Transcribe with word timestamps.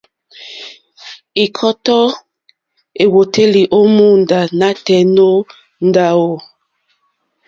Ɛ̀kɔ́tɔ́ 1.43 2.01
èwòtélì 3.03 3.61
ó 3.77 3.79
mòóndá 3.95 4.39
nǎtɛ̀ɛ̀ 4.59 5.05
nǒ 5.15 5.29
ndáwù. 5.87 6.31